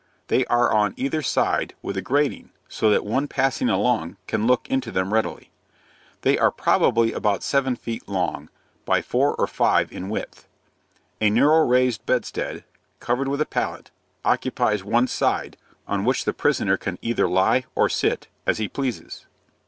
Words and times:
They 0.29 0.45
are 0.45 0.73
on 0.73 0.95
either 0.97 1.21
side, 1.21 1.75
with 1.83 1.95
a 1.95 2.01
grating, 2.01 2.49
so 2.67 2.89
that 2.89 3.05
one 3.05 3.27
passing 3.27 3.69
along 3.69 4.17
can 4.25 4.47
look 4.47 4.67
into 4.67 4.89
them 4.91 5.13
readily. 5.13 5.51
They 6.21 6.39
are 6.39 6.49
probably 6.49 7.13
about 7.13 7.43
seven 7.43 7.75
feet 7.75 8.09
long, 8.09 8.49
by 8.83 9.03
four 9.03 9.35
or 9.35 9.45
five 9.45 9.91
in 9.91 10.09
width. 10.09 10.47
A 11.21 11.29
narrow 11.29 11.67
raised 11.67 12.03
bedstead, 12.07 12.63
covered 12.99 13.27
with 13.27 13.41
a 13.41 13.45
pallet, 13.45 13.91
occupies 14.25 14.83
one 14.83 15.05
side, 15.05 15.55
on 15.87 16.03
which 16.03 16.25
the 16.25 16.33
prisoner 16.33 16.77
can 16.77 16.97
either 17.03 17.27
lie 17.27 17.65
or 17.75 17.87
sit, 17.87 18.27
as 18.47 18.57
he 18.57 18.67
pleases. 18.67 19.27